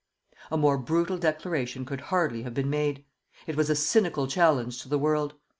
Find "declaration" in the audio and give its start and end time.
1.19-1.85